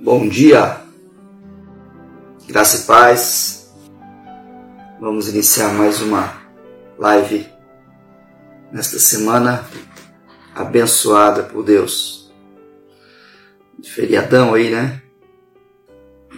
[0.00, 0.80] Bom dia,
[2.48, 3.72] graça e paz.
[5.00, 6.42] Vamos iniciar mais uma
[6.98, 7.48] live
[8.72, 9.64] nesta semana
[10.54, 12.32] abençoada por Deus.
[13.78, 15.00] De feriadão aí, né?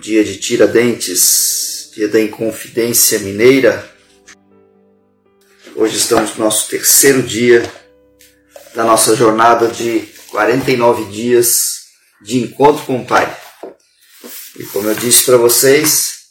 [0.00, 3.88] Dia de Tiradentes, dia da Inconfidência Mineira.
[5.74, 7.83] Hoje estamos no nosso terceiro dia
[8.74, 10.00] da nossa jornada de
[10.30, 11.84] 49 dias
[12.20, 13.36] de encontro com o Pai.
[14.58, 16.24] E como eu disse para vocês,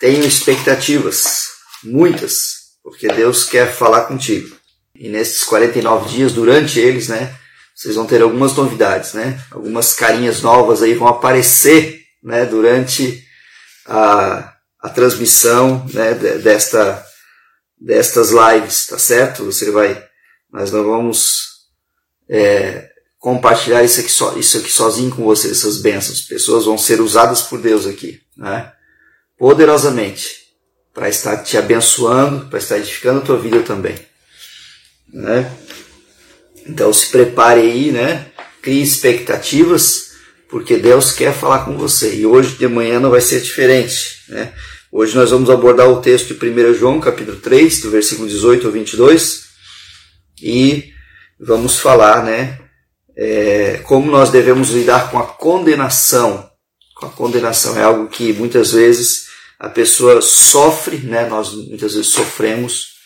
[0.00, 1.48] tenho expectativas,
[1.82, 4.56] muitas, porque Deus quer falar contigo.
[4.94, 7.36] E nesses 49 dias, durante eles, né,
[7.74, 9.40] vocês vão ter algumas novidades, né?
[9.50, 13.24] Algumas carinhas novas aí vão aparecer, né, durante
[13.86, 17.04] a, a transmissão, né, desta
[17.80, 19.44] destas lives, tá certo?
[19.44, 20.04] Você vai,
[20.52, 21.47] nós não vamos
[22.28, 26.22] é, compartilhar isso aqui, so, isso aqui sozinho com você, essas bênçãos.
[26.22, 28.72] Pessoas vão ser usadas por Deus aqui, né?
[29.36, 30.48] Poderosamente,
[30.92, 33.96] para estar te abençoando, para estar edificando a tua vida também,
[35.12, 35.50] né?
[36.66, 38.26] Então se prepare aí, né?
[38.60, 40.10] Crie expectativas,
[40.48, 42.16] porque Deus quer falar com você.
[42.16, 44.52] E hoje de manhã não vai ser diferente, né?
[44.90, 48.72] Hoje nós vamos abordar o texto de 1 João, capítulo 3, do versículo 18 ao
[48.72, 49.42] 22,
[50.42, 50.92] e
[51.40, 52.58] vamos falar, né,
[53.16, 56.48] é, como nós devemos lidar com a condenação.
[56.94, 59.28] Com a condenação é algo que muitas vezes
[59.58, 61.28] a pessoa sofre, né?
[61.28, 62.98] Nós muitas vezes sofremos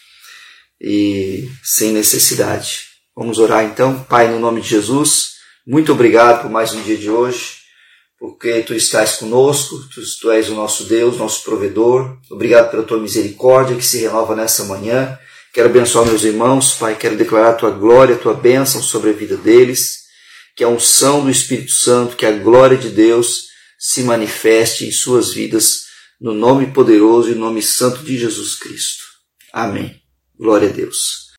[0.81, 2.87] e sem necessidade.
[3.17, 5.33] Vamos orar então, Pai, no nome de Jesus.
[5.67, 7.59] Muito obrigado por mais um dia de hoje,
[8.19, 12.19] porque tu estás conosco, tu, tu és o nosso Deus, nosso provedor.
[12.31, 15.19] Obrigado pela tua misericórdia que se renova nessa manhã.
[15.53, 19.13] Quero abençoar meus irmãos, Pai, quero declarar a tua glória, a tua bênção sobre a
[19.13, 20.03] vida deles
[20.55, 25.33] que a unção do Espírito Santo, que a glória de Deus se manifeste em suas
[25.33, 25.87] vidas,
[26.21, 29.03] no nome poderoso e nome santo de Jesus Cristo.
[29.53, 30.01] Amém.
[30.39, 31.33] Glória a Deus.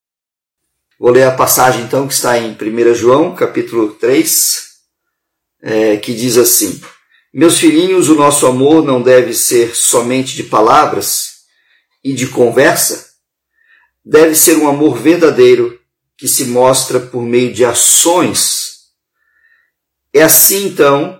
[0.99, 4.61] Vou ler a passagem então que está em 1 João, capítulo 3,
[5.61, 6.81] é, que diz assim:
[7.33, 11.43] Meus filhinhos, o nosso amor não deve ser somente de palavras
[12.03, 13.12] e de conversa,
[14.03, 15.79] deve ser um amor verdadeiro
[16.17, 18.73] que se mostra por meio de ações
[20.13, 21.19] é assim então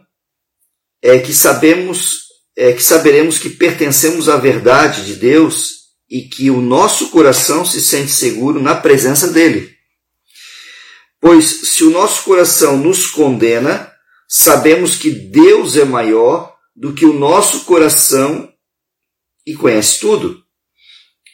[1.01, 2.23] é que sabemos
[2.55, 7.81] é que saberemos que pertencemos à verdade de Deus e que o nosso coração se
[7.81, 9.75] sente seguro na presença dele.
[11.19, 13.91] Pois se o nosso coração nos condena,
[14.27, 18.53] sabemos que Deus é maior do que o nosso coração
[19.43, 20.43] e conhece tudo.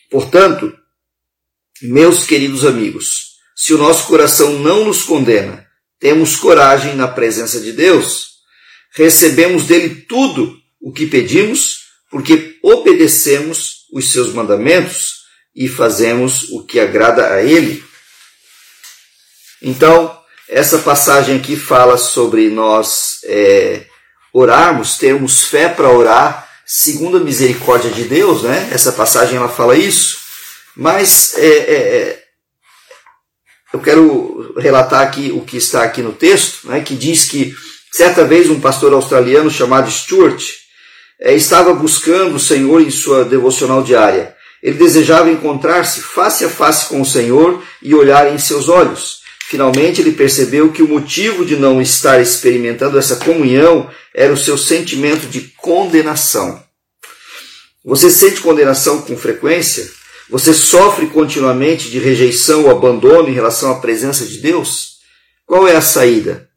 [0.09, 0.73] Portanto,
[1.81, 5.65] meus queridos amigos, se o nosso coração não nos condena,
[5.99, 8.29] temos coragem na presença de Deus,
[8.95, 15.19] recebemos dele tudo o que pedimos, porque obedecemos os seus mandamentos
[15.55, 17.83] e fazemos o que agrada a ele.
[19.61, 20.17] Então,
[20.47, 23.85] essa passagem aqui fala sobre nós é,
[24.33, 28.69] orarmos, termos fé para orar segundo a misericórdia de Deus, né?
[28.71, 30.18] Essa passagem ela fala isso,
[30.79, 32.23] mas é, é, é
[33.73, 37.53] eu quero relatar aqui o que está aqui no texto, né, que diz que
[37.91, 40.41] certa vez um pastor australiano chamado Stuart
[41.19, 44.33] é, estava buscando o Senhor em sua devocional diária.
[44.63, 49.19] Ele desejava encontrar-se face a face com o Senhor e olhar em seus olhos.
[49.49, 54.57] Finalmente ele percebeu que o motivo de não estar experimentando essa comunhão era o seu
[54.57, 56.63] sentimento de condenação.
[57.83, 59.98] Você sente condenação com frequência?
[60.29, 64.99] Você sofre continuamente de rejeição ou abandono em relação à presença de Deus?
[65.45, 66.47] Qual é a saída?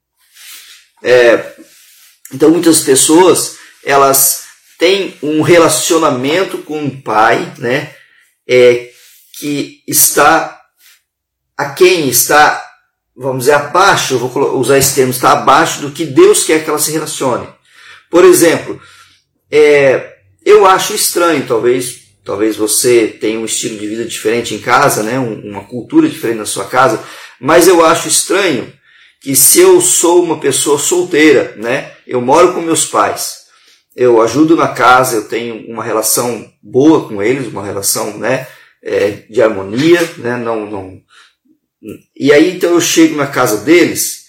[1.03, 1.55] É,
[2.33, 4.45] então, muitas pessoas elas
[4.79, 7.95] têm um relacionamento com o pai, né?
[8.47, 8.91] É,
[9.39, 10.61] que está
[11.57, 12.63] a quem está,
[13.17, 16.79] vamos dizer, abaixo, vou usar esse termo, está abaixo do que Deus quer que ela
[16.79, 17.49] se relacione.
[18.11, 18.81] Por exemplo,
[19.51, 25.03] é, eu acho estranho, talvez Talvez você tenha um estilo de vida diferente em casa,
[25.03, 25.19] né?
[25.19, 27.03] uma cultura diferente na sua casa,
[27.41, 28.73] mas eu acho estranho
[29.21, 31.93] que se eu sou uma pessoa solteira, né?
[32.07, 33.43] eu moro com meus pais,
[33.97, 38.47] eu ajudo na casa, eu tenho uma relação boa com eles, uma relação né,
[38.83, 40.37] é, de harmonia, né?
[40.37, 41.01] não, não...
[42.17, 44.27] e aí então eu chego na casa deles,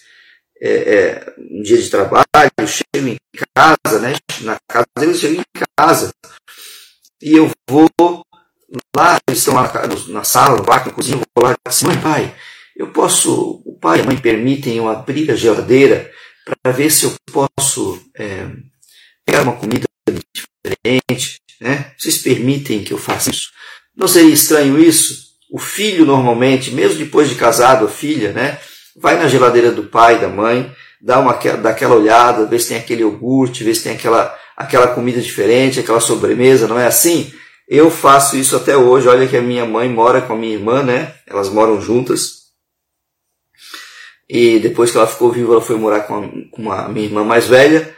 [0.59, 2.25] é, é, um dia de trabalho,
[2.57, 3.17] eu chego em
[3.55, 4.15] casa, né?
[4.41, 6.11] na casa deles eu chego em casa,
[7.23, 7.89] e eu vou
[8.95, 9.71] lá, eles estão lá
[10.09, 12.35] na, sala, no na cozinha, eu vou lá e assim, mãe, pai,
[12.75, 16.11] Eu posso, o pai e a mãe permitem eu abrir a geladeira
[16.61, 18.49] para ver se eu posso é,
[19.25, 19.85] pegar uma comida
[20.35, 21.93] diferente, né?
[21.97, 23.51] Vocês permitem que eu faça isso?
[23.95, 25.31] Não seria estranho isso?
[25.49, 28.59] O filho normalmente, mesmo depois de casado, a filha, né?
[28.97, 30.69] Vai na geladeira do pai, da mãe,
[31.01, 34.87] dá uma dá aquela olhada, vê se tem aquele iogurte, vê se tem aquela aquela
[34.87, 37.33] comida diferente, aquela sobremesa, não é assim?
[37.67, 39.07] Eu faço isso até hoje.
[39.07, 41.13] Olha que a minha mãe mora com a minha irmã, né?
[41.25, 42.43] Elas moram juntas.
[44.29, 47.23] E depois que ela ficou viva, ela foi morar com a, com a minha irmã
[47.23, 47.95] mais velha.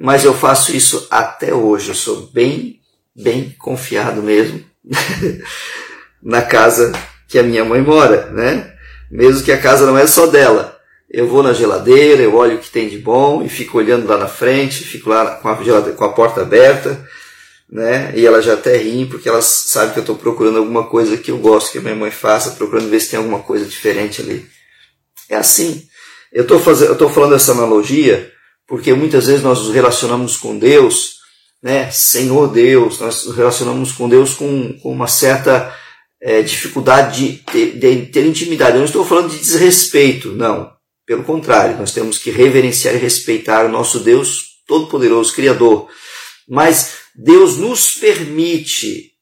[0.00, 1.88] Mas eu faço isso até hoje.
[1.88, 2.80] Eu sou bem,
[3.14, 4.64] bem confiado mesmo
[6.22, 6.92] na casa
[7.26, 8.74] que a minha mãe mora, né?
[9.10, 10.77] Mesmo que a casa não é só dela.
[11.10, 14.18] Eu vou na geladeira, eu olho o que tem de bom e fico olhando lá
[14.18, 15.56] na frente, fico lá com a,
[15.96, 17.06] com a porta aberta
[17.70, 18.12] né?
[18.16, 21.30] E ela já até ri porque ela sabe que eu estou procurando alguma coisa que
[21.30, 24.46] eu gosto que a minha mãe faça, procurando ver se tem alguma coisa diferente ali.
[25.28, 25.86] É assim.
[26.32, 28.32] Eu estou fazendo, eu falando essa analogia
[28.66, 31.18] porque muitas vezes nós nos relacionamos com Deus,
[31.62, 31.90] né?
[31.90, 35.74] Senhor Deus, nós nos relacionamos com Deus com, com uma certa
[36.20, 38.72] é, dificuldade de ter, de ter intimidade.
[38.72, 40.70] Eu não estou falando de desrespeito, não.
[41.08, 45.88] Pelo contrário, nós temos que reverenciar e respeitar o nosso Deus Todo-Poderoso, Criador.
[46.46, 49.12] Mas Deus nos permite,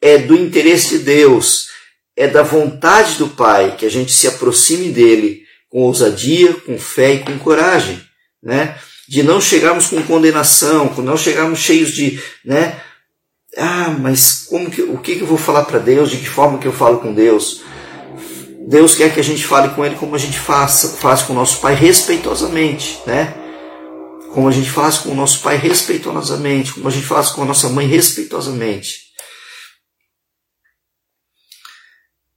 [0.00, 1.70] é do interesse de Deus,
[2.16, 7.14] é da vontade do Pai que a gente se aproxime dele com ousadia, com fé
[7.14, 8.00] e com coragem,
[8.40, 8.78] né?
[9.08, 12.80] De não chegarmos com condenação, não chegarmos cheios de, né?
[13.56, 16.08] Ah, mas como que, o que, que eu vou falar para Deus?
[16.08, 17.62] De que forma que eu falo com Deus?
[18.66, 21.36] Deus quer que a gente fale com Ele como a gente faça, faz com o
[21.36, 23.46] nosso Pai respeitosamente, né?
[24.36, 27.46] como a gente faz com o nosso pai respeitosamente, como a gente faz com a
[27.46, 29.06] nossa mãe respeitosamente.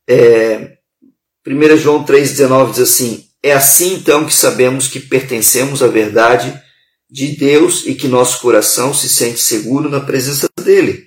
[0.08, 0.78] É,
[1.46, 6.58] 1 João 3,19 diz assim: É assim então que sabemos que pertencemos à verdade
[7.12, 11.06] de Deus e que nosso coração se sente seguro na presença dele.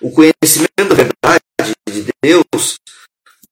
[0.00, 2.78] O conhecimento da verdade de Deus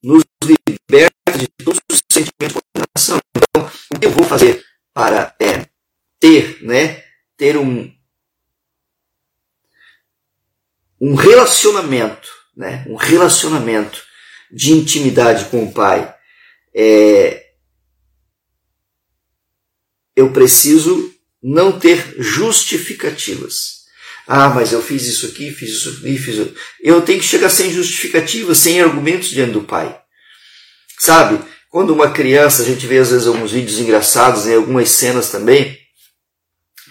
[0.03, 3.19] nos liberta de todos os sentimentos de condenação.
[3.37, 5.67] Então, o que eu vou fazer para é,
[6.19, 7.05] ter, né?
[7.37, 7.95] Ter um,
[11.01, 12.85] um relacionamento, né?
[12.89, 14.03] Um relacionamento
[14.51, 16.15] de intimidade com o Pai.
[16.75, 17.53] É,
[20.15, 23.76] eu preciso não ter justificativas.
[24.27, 26.55] Ah, mas eu fiz isso aqui, fiz isso aqui, fiz isso.
[26.83, 29.97] Eu tenho que chegar sem justificativas, sem argumentos diante do Pai.
[30.99, 31.39] Sabe?
[31.71, 35.79] Quando uma criança, a gente vê às vezes alguns vídeos engraçados, em algumas cenas também,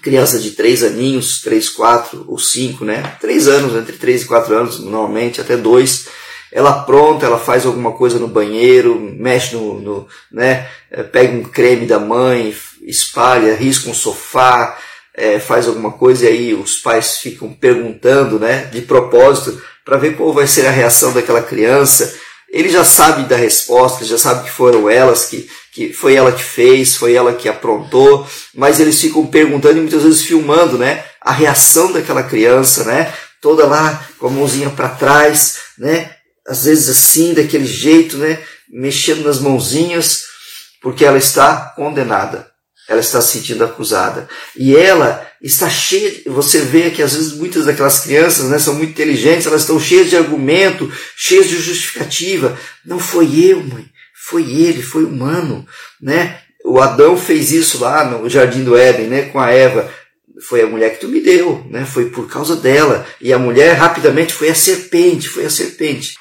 [0.01, 3.17] criança de 3 aninhos, 3, 4 ou 5, né?
[3.19, 6.07] 3 anos, entre 3 e 4 anos, normalmente, até 2.
[6.51, 10.69] Ela pronta, ela faz alguma coisa no banheiro, mexe no, no né?
[10.91, 14.77] Eh, pega um creme da mãe, espalha, risca um sofá,
[15.15, 18.65] é, faz alguma coisa e aí os pais ficam perguntando, né?
[18.65, 22.13] De propósito, para ver qual vai ser a reação daquela criança.
[22.49, 26.43] Ele já sabe da resposta, já sabe que foram elas que, que foi ela que
[26.43, 31.31] fez, foi ela que aprontou, mas eles ficam perguntando e muitas vezes filmando, né, a
[31.31, 36.11] reação daquela criança, né, toda lá com a mãozinha para trás, né,
[36.47, 38.39] às vezes assim, daquele jeito, né,
[38.69, 40.23] mexendo nas mãozinhas,
[40.81, 42.47] porque ela está condenada,
[42.87, 44.27] ela está se sentindo acusada.
[44.55, 48.91] E ela está cheia, você vê que às vezes muitas daquelas crianças né, são muito
[48.91, 52.57] inteligentes, elas estão cheias de argumento, cheias de justificativa.
[52.85, 53.89] Não foi eu, mãe.
[54.27, 55.67] Foi ele, foi humano,
[56.01, 56.39] né?
[56.63, 59.87] O Adão fez isso lá no jardim do Éden, né, com a Eva.
[60.41, 61.85] Foi a mulher que tu me deu, né?
[61.85, 63.05] Foi por causa dela.
[63.21, 66.15] E a mulher rapidamente foi a serpente, foi a serpente.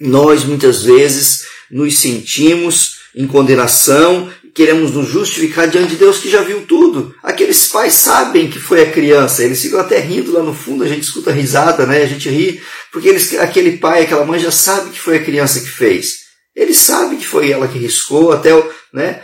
[0.00, 6.42] Nós muitas vezes nos sentimos em condenação, queremos nos justificar diante de Deus que já
[6.42, 7.14] viu tudo.
[7.22, 10.88] Aqueles pais sabem que foi a criança, eles ficam até rindo lá no fundo, a
[10.88, 12.02] gente escuta risada, né?
[12.02, 12.60] A gente ri,
[12.90, 16.24] porque eles, aquele pai, aquela mãe já sabe que foi a criança que fez.
[16.56, 19.22] Ele sabe que foi ela que riscou, até o, né?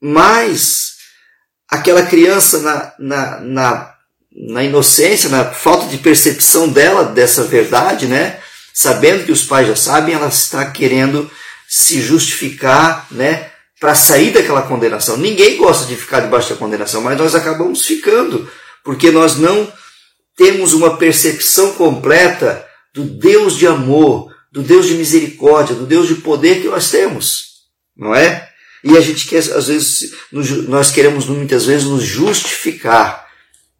[0.00, 0.94] Mas
[1.68, 3.94] aquela criança na, na, na,
[4.48, 8.38] na inocência, na falta de percepção dela dessa verdade, né?
[8.72, 11.30] Sabendo que os pais já sabem, ela está querendo
[11.68, 13.51] se justificar, né?
[13.82, 15.16] Para sair daquela condenação.
[15.16, 18.48] Ninguém gosta de ficar debaixo da condenação, mas nós acabamos ficando,
[18.84, 19.66] porque nós não
[20.36, 26.14] temos uma percepção completa do Deus de amor, do Deus de misericórdia, do Deus de
[26.14, 27.46] poder que nós temos,
[27.96, 28.48] não é?
[28.84, 33.26] E a gente quer, às vezes, nós queremos muitas vezes nos justificar,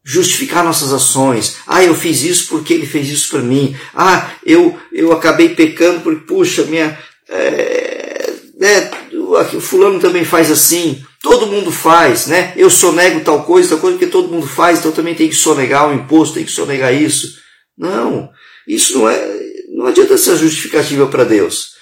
[0.03, 1.59] justificar nossas ações.
[1.65, 3.77] Ah, eu fiz isso porque ele fez isso para mim.
[3.95, 8.91] Ah, eu, eu acabei pecando porque, puxa, minha, é, né,
[9.33, 12.53] o fulano também faz assim, todo mundo faz, né?
[12.57, 15.89] Eu sonego tal coisa, tal coisa, porque todo mundo faz, então também tem que sonegar
[15.89, 17.39] o imposto, tem que sonegar isso.
[17.77, 18.31] Não,
[18.67, 21.73] isso não é, não adianta ser justificativa para Deus.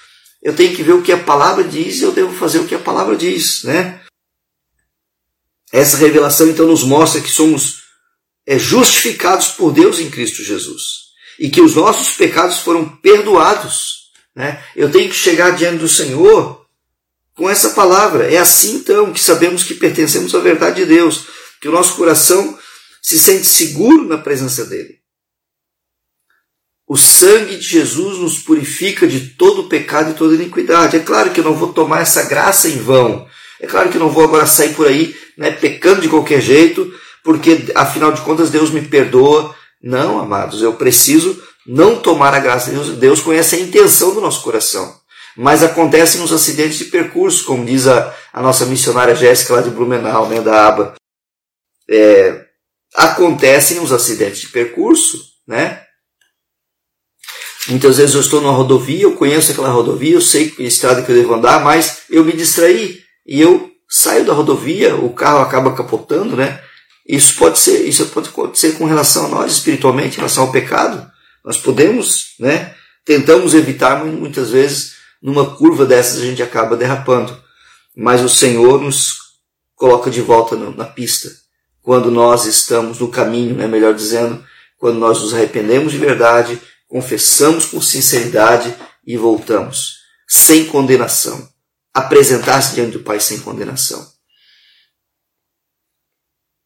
[0.42, 2.74] Eu tenho que ver o que a palavra diz e eu devo fazer o que
[2.74, 4.00] a palavra diz, né?
[5.72, 7.82] Essa revelação então nos mostra que somos
[8.46, 14.10] é, justificados por Deus em Cristo Jesus e que os nossos pecados foram perdoados.
[14.34, 14.62] Né?
[14.74, 16.59] Eu tenho que chegar diante do Senhor
[17.40, 18.30] com essa palavra.
[18.30, 21.24] É assim então que sabemos que pertencemos à verdade de Deus,
[21.58, 22.58] que o nosso coração
[23.00, 24.98] se sente seguro na presença dele.
[26.86, 30.98] O sangue de Jesus nos purifica de todo pecado e toda iniquidade.
[30.98, 33.26] É claro que eu não vou tomar essa graça em vão.
[33.58, 36.92] É claro que eu não vou agora sair por aí né, pecando de qualquer jeito,
[37.24, 39.54] porque afinal de contas Deus me perdoa.
[39.82, 42.98] Não, amados, eu preciso não tomar a graça de Deus.
[42.98, 44.99] Deus conhece a intenção do nosso coração.
[45.36, 49.70] Mas acontecem nos acidentes de percurso, como diz a, a nossa missionária Jéssica lá de
[49.70, 50.94] Blumenau, né, da ABA.
[51.88, 52.46] É,
[52.94, 55.82] acontecem os acidentes de percurso, né?
[57.68, 61.12] Muitas vezes eu estou numa rodovia, eu conheço aquela rodovia, eu sei que estrada que
[61.12, 65.74] eu devo andar, mas eu me distraí e eu saio da rodovia, o carro acaba
[65.74, 66.62] capotando, né?
[67.06, 71.10] Isso pode ser, isso pode acontecer com relação a nós espiritualmente, em relação ao pecado.
[71.44, 72.74] Nós podemos, né?
[73.04, 77.36] Tentamos evitar, muitas vezes numa curva dessas a gente acaba derrapando.
[77.96, 79.14] Mas o Senhor nos
[79.74, 81.30] coloca de volta na pista
[81.82, 83.66] quando nós estamos no caminho, né?
[83.66, 84.44] Melhor dizendo,
[84.78, 86.60] quando nós nos arrependemos de verdade
[86.90, 88.74] confessamos com sinceridade
[89.06, 91.48] e voltamos, sem condenação.
[91.94, 94.04] Apresentar-se diante do Pai sem condenação.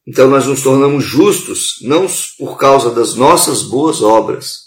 [0.05, 2.07] Então nós nos tornamos justos, não
[2.37, 4.65] por causa das nossas boas obras,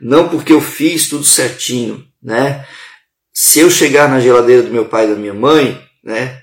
[0.00, 2.66] não porque eu fiz tudo certinho, né?
[3.38, 6.40] Se eu chegar na geladeira do meu pai e da minha mãe, né,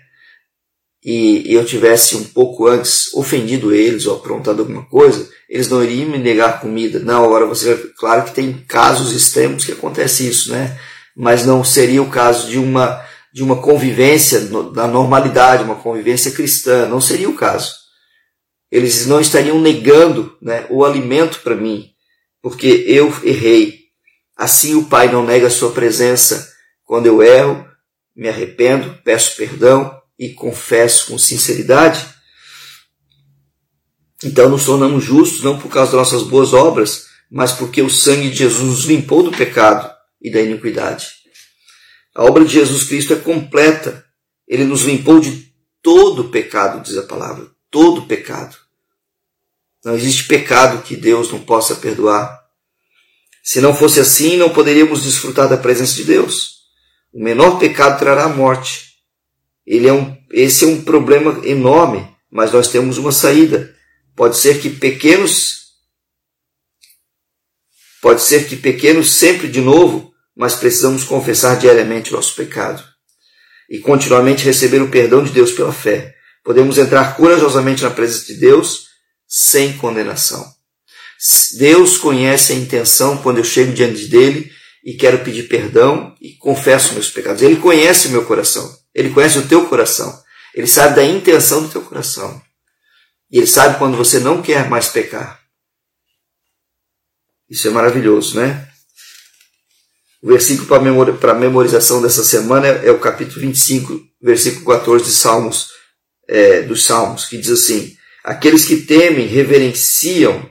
[1.03, 6.11] e eu tivesse um pouco antes ofendido eles ou aprontado alguma coisa, eles não iriam
[6.11, 6.99] me negar comida.
[6.99, 10.79] Não, agora você claro que tem casos extremos que acontece isso, né?
[11.17, 16.87] Mas não seria o caso de uma de uma convivência da normalidade, uma convivência cristã,
[16.87, 17.73] não seria o caso.
[18.71, 21.89] Eles não estariam negando, né, o alimento para mim,
[22.39, 23.79] porque eu errei.
[24.37, 26.52] Assim o Pai não nega a sua presença
[26.93, 27.67] quando eu erro,
[28.15, 32.07] me arrependo, peço perdão e confesso com sinceridade,
[34.23, 38.29] então nos tornamos justos não por causa das nossas boas obras, mas porque o sangue
[38.29, 41.07] de Jesus nos limpou do pecado e da iniquidade.
[42.13, 44.05] A obra de Jesus Cristo é completa.
[44.47, 47.47] Ele nos limpou de todo pecado, diz a palavra.
[47.71, 48.55] Todo pecado.
[49.83, 52.39] Não existe pecado que Deus não possa perdoar.
[53.41, 56.52] Se não fosse assim, não poderíamos desfrutar da presença de Deus.
[57.13, 58.93] O menor pecado trará a morte.
[59.65, 63.73] Ele é um, esse é um problema enorme, mas nós temos uma saída.
[64.15, 65.59] Pode ser que pequenos,
[68.01, 72.83] pode ser que pequenos sempre de novo, mas precisamos confessar diariamente o nosso pecado
[73.69, 76.15] e continuamente receber o perdão de Deus pela fé.
[76.43, 78.87] Podemos entrar corajosamente na presença de Deus
[79.27, 80.43] sem condenação.
[81.57, 84.51] Deus conhece a intenção quando eu chego diante dele
[84.83, 87.41] e quero pedir perdão e confesso meus pecados.
[87.41, 88.77] Ele conhece meu coração.
[88.93, 90.21] Ele conhece o teu coração.
[90.53, 92.41] Ele sabe da intenção do teu coração.
[93.31, 95.41] E ele sabe quando você não quer mais pecar.
[97.49, 98.67] Isso é maravilhoso, né?
[100.21, 100.67] O versículo
[101.19, 105.69] para memorização dessa semana é, o capítulo 25, versículo 14 de Salmos,
[106.27, 110.49] é, dos Salmos, que diz assim: Aqueles que temem, reverenciam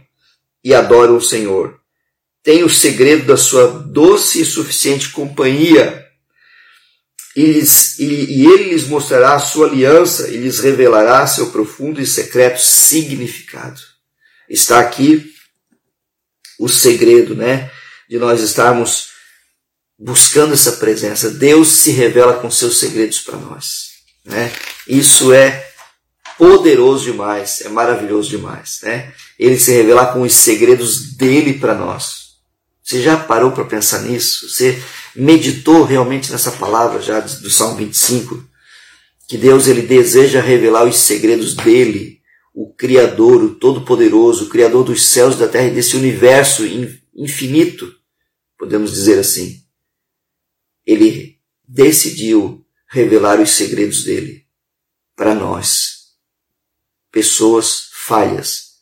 [0.63, 1.82] e adoram o Senhor.
[2.43, 6.03] Têm o segredo da sua doce e suficiente companhia
[7.37, 12.01] e, lhes, e, e ele lhes mostrará a sua aliança e lhes revelará seu profundo
[12.01, 13.81] e secreto significado.
[14.49, 15.33] Está aqui
[16.59, 17.71] o segredo, né,
[18.09, 19.11] de nós estarmos
[19.99, 21.31] buscando essa presença.
[21.31, 23.93] Deus se revela com seus segredos para nós,
[24.25, 24.53] né?
[24.87, 25.71] Isso é
[26.37, 29.13] poderoso demais, é maravilhoso demais, né?
[29.39, 32.22] Ele se revelar com os segredos dele para nós.
[32.83, 34.49] Você já parou para pensar nisso?
[34.49, 34.83] Você
[35.15, 38.45] meditou realmente nessa palavra já do Salmo 25?
[39.29, 42.21] Que Deus ele deseja revelar os segredos dele,
[42.53, 46.65] o Criador, o Todo-Poderoso, o Criador dos céus da terra e desse universo
[47.15, 47.95] infinito,
[48.59, 49.63] podemos dizer assim.
[50.85, 54.45] Ele decidiu revelar os segredos dele
[55.17, 56.17] para nós,
[57.11, 58.73] pessoas falhas,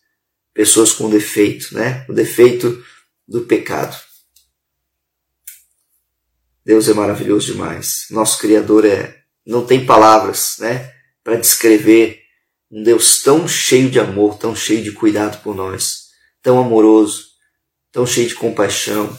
[0.53, 2.05] pessoas com defeito, né?
[2.09, 2.85] O defeito
[3.31, 3.97] do pecado.
[6.65, 8.07] Deus é maravilhoso demais.
[8.11, 12.21] Nosso Criador é não tem palavras, né, para descrever
[12.71, 16.09] um Deus tão cheio de amor, tão cheio de cuidado por nós,
[16.43, 17.29] tão amoroso,
[17.91, 19.19] tão cheio de compaixão,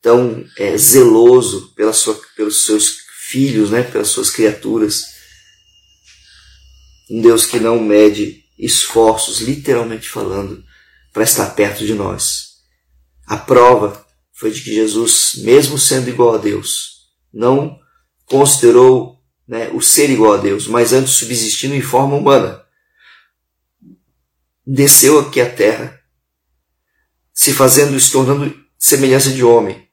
[0.00, 2.98] tão é, zeloso pela sua, pelos seus
[3.28, 5.04] filhos, né, pelas suas criaturas.
[7.10, 10.64] Um Deus que não mede esforços, literalmente falando,
[11.12, 12.53] para estar perto de nós.
[13.26, 17.78] A prova foi de que Jesus, mesmo sendo igual a Deus, não
[18.26, 22.62] considerou né, o ser igual a Deus, mas antes subsistindo em forma humana.
[24.66, 26.00] Desceu aqui à terra,
[27.32, 29.88] se fazendo, se tornando semelhança de homem.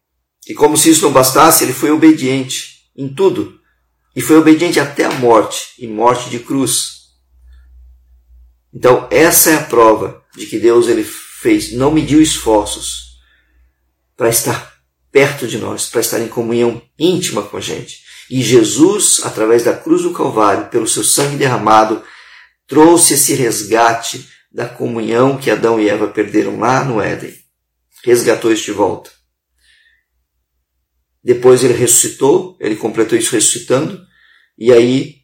[0.47, 3.59] E como se isso não bastasse, ele foi obediente em tudo.
[4.15, 7.11] E foi obediente até a morte, e morte de cruz.
[8.73, 13.10] Então, essa é a prova de que Deus ele fez, não mediu esforços
[14.15, 14.71] para estar
[15.11, 18.01] perto de nós, para estar em comunhão íntima com a gente.
[18.29, 22.01] E Jesus, através da cruz do Calvário, pelo seu sangue derramado,
[22.65, 27.33] trouxe esse resgate da comunhão que Adão e Eva perderam lá no Éden.
[28.03, 29.11] Resgatou isso de volta.
[31.23, 34.01] Depois ele ressuscitou, ele completou isso ressuscitando,
[34.57, 35.17] e aí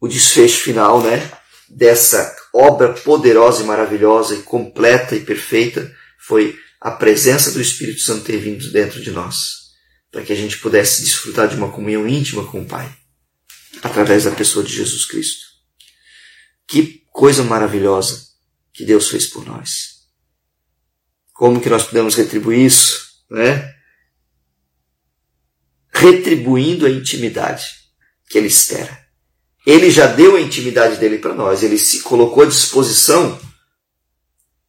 [0.00, 1.30] o desfecho final, né,
[1.68, 8.24] dessa obra poderosa e maravilhosa e completa e perfeita foi a presença do Espírito Santo
[8.24, 9.68] ter vindo dentro de nós,
[10.10, 12.94] para que a gente pudesse desfrutar de uma comunhão íntima com o Pai,
[13.82, 15.46] através da pessoa de Jesus Cristo.
[16.66, 18.28] Que coisa maravilhosa
[18.72, 19.98] que Deus fez por nós.
[21.32, 23.74] Como que nós podemos retribuir isso, né?
[25.92, 27.64] Retribuindo a intimidade
[28.28, 29.08] que Ele espera.
[29.66, 33.38] Ele já deu a intimidade dele para nós, ele se colocou à disposição,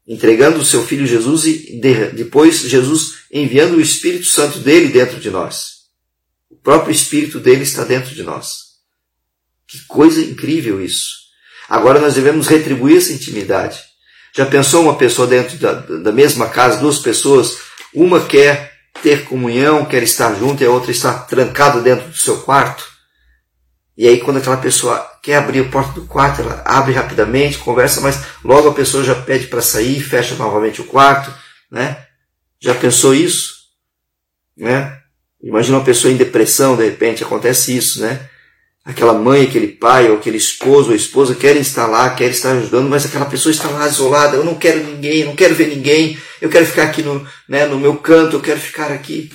[0.10, 1.80] entregando o seu filho Jesus e
[2.16, 5.84] depois Jesus enviando o Espírito Santo dele dentro de nós.
[6.50, 8.70] O próprio Espírito dele está dentro de nós.
[9.68, 11.20] Que coisa incrível isso.
[11.70, 13.80] Agora nós devemos retribuir essa intimidade.
[14.36, 17.60] Já pensou uma pessoa dentro da, da mesma casa, duas pessoas,
[17.94, 22.42] uma quer ter comunhão, quer estar junto e a outra está trancada dentro do seu
[22.42, 22.84] quarto?
[24.00, 28.00] E aí, quando aquela pessoa quer abrir a porta do quarto, ela abre rapidamente, conversa,
[28.00, 31.34] mas logo a pessoa já pede para sair, fecha novamente o quarto,
[31.70, 32.06] né?
[32.62, 33.56] Já pensou isso?
[34.56, 34.98] Né?
[35.44, 38.30] Imagina uma pessoa em depressão, de repente, acontece isso, né?
[38.86, 42.88] Aquela mãe, aquele pai, ou aquele esposo ou esposa querem estar lá, querem estar ajudando,
[42.88, 46.50] mas aquela pessoa está lá isolada, eu não quero ninguém, não quero ver ninguém, eu
[46.50, 49.30] quero ficar aqui no, né, no meu canto, eu quero ficar aqui.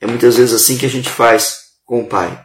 [0.00, 2.43] É muitas vezes assim que a gente faz com o pai.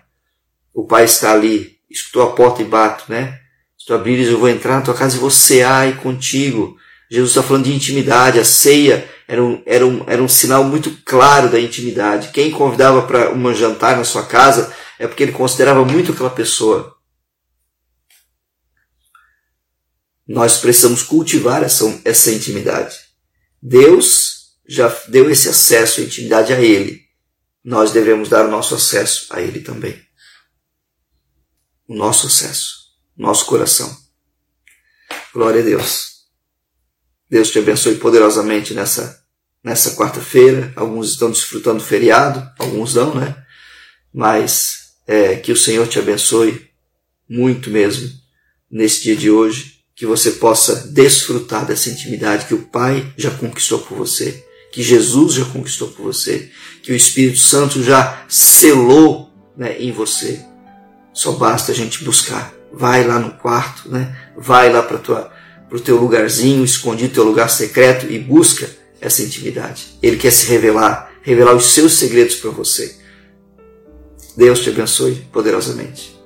[0.79, 3.37] O pai está ali, escutou a porta e bato, né?
[3.77, 6.77] Se tu abrires, eu vou entrar na tua casa e vou cear contigo.
[7.11, 10.97] Jesus está falando de intimidade, a ceia era um, era, um, era um sinal muito
[11.03, 12.29] claro da intimidade.
[12.29, 16.95] Quem convidava para um jantar na sua casa é porque ele considerava muito aquela pessoa.
[20.25, 22.95] Nós precisamos cultivar essa, essa intimidade.
[23.61, 27.01] Deus já deu esse acesso à intimidade a Ele.
[27.61, 30.07] Nós devemos dar o nosso acesso a Ele também
[31.89, 33.97] o nosso acesso, nosso coração.
[35.33, 36.19] Glória a Deus.
[37.27, 39.23] Deus te abençoe poderosamente nessa,
[39.63, 40.71] nessa quarta-feira.
[40.75, 43.35] Alguns estão desfrutando do feriado, alguns não, né?
[44.13, 46.69] Mas é, que o Senhor te abençoe
[47.27, 48.07] muito mesmo
[48.69, 49.79] nesse dia de hoje.
[49.95, 55.33] Que você possa desfrutar dessa intimidade que o Pai já conquistou por você, que Jesus
[55.33, 56.51] já conquistou por você,
[56.83, 60.47] que o Espírito Santo já selou né, em você
[61.13, 62.53] só basta a gente buscar.
[62.71, 64.15] Vai lá no quarto, né?
[64.37, 64.97] Vai lá para
[65.71, 68.69] o teu lugarzinho, escondido, teu lugar secreto e busca
[69.01, 69.97] essa intimidade.
[70.01, 72.97] Ele quer se revelar, revelar os seus segredos para você.
[74.35, 76.17] Deus te abençoe poderosamente.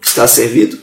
[0.00, 0.78] Está servido?